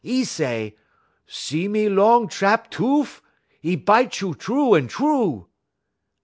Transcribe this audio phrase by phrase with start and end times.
[0.03, 0.75] 'E say:
[1.27, 3.21] "'See me long sha'p toof?
[3.61, 5.47] 'E bite you troo un troo!'